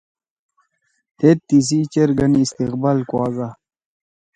تھید 1.17 1.37
تیِسی 1.47 1.79
چیر 1.91 2.09
گھن 2.19 2.31
استقبال 2.43 2.97
کُواگا 3.09 3.47